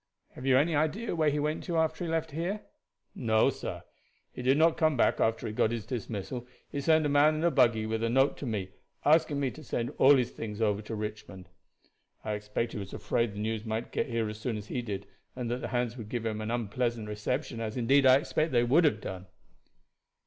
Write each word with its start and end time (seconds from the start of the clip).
"Have 0.31 0.47
you 0.47 0.57
any 0.57 0.75
idea 0.75 1.15
where 1.15 1.29
he 1.29 1.37
went 1.37 1.69
when 1.69 1.89
he 1.93 2.07
left 2.07 2.31
here?" 2.31 2.61
"No, 3.13 3.51
sir; 3.51 3.83
he 4.33 4.41
did 4.41 4.57
not 4.57 4.75
come 4.75 4.97
back 4.97 5.19
after 5.19 5.45
he 5.45 5.53
got 5.53 5.69
his 5.69 5.85
dismissal. 5.85 6.47
He 6.67 6.81
sent 6.81 7.05
a 7.05 7.07
man 7.09 7.35
in 7.35 7.43
a 7.43 7.51
buggy 7.51 7.85
with 7.85 8.01
a 8.01 8.09
note 8.09 8.35
to 8.37 8.47
me, 8.47 8.69
asking 9.05 9.39
me 9.39 9.51
to 9.51 9.63
send 9.63 9.91
all 9.99 10.15
his 10.15 10.31
things 10.31 10.59
over 10.59 10.81
to 10.81 10.95
Richmond. 10.95 11.49
I 12.25 12.33
expect 12.33 12.71
he 12.73 12.79
was 12.79 12.95
afraid 12.95 13.33
the 13.35 13.39
news 13.39 13.63
might 13.63 13.91
get 13.91 14.07
here 14.07 14.27
as 14.27 14.39
soon 14.39 14.57
as 14.57 14.65
he 14.65 14.81
did, 14.81 15.05
and 15.35 15.51
that 15.51 15.61
the 15.61 15.67
hands 15.67 15.97
would 15.97 16.09
give 16.09 16.25
him 16.25 16.41
an 16.41 16.49
unpleasant 16.49 17.07
reception, 17.07 17.59
as 17.59 17.77
indeed 17.77 18.07
I 18.07 18.17
expect 18.17 18.51
they 18.53 18.63
would 18.63 18.85
have 18.85 19.01
done." 19.01 19.27